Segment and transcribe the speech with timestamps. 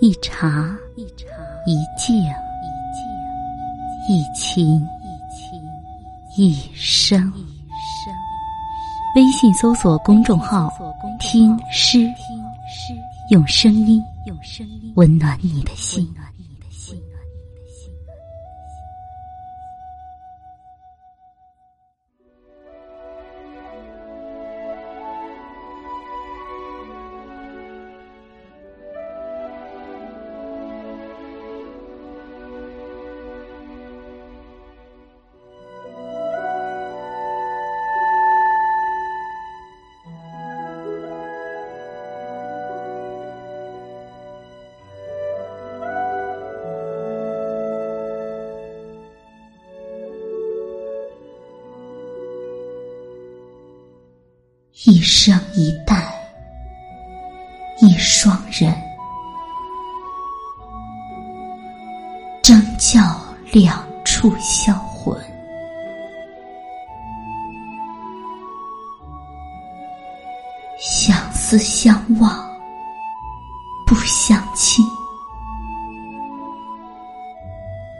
[0.00, 1.04] 一茶一
[1.96, 2.16] 静
[4.08, 4.86] 一情
[6.36, 7.32] 一生。
[9.16, 10.72] 微信搜索公众号
[11.18, 12.08] “听诗”，
[13.30, 16.08] 用声音用声音温暖你的心。
[54.84, 56.14] 一生一代，
[57.80, 58.72] 一双人，
[62.40, 63.00] 争教
[63.50, 65.20] 两处销魂。
[70.78, 72.48] 相思相望，
[73.84, 74.84] 不相亲。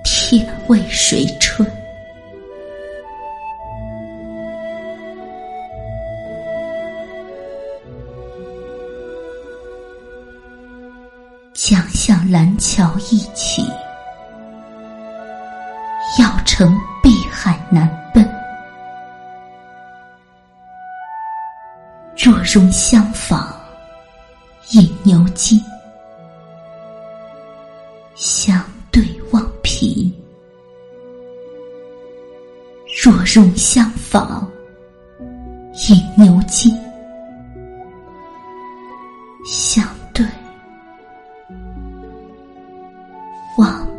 [0.05, 1.69] 天为谁春？
[11.61, 13.62] 将向蓝桥一起，
[16.20, 18.25] 要乘碧海难奔。
[22.17, 23.53] 若容相访，
[24.70, 25.59] 饮牛津；
[28.15, 30.15] 相对望贫，
[33.03, 34.48] 若容相访，
[35.91, 36.72] 饮牛津。
[43.59, 43.98] 望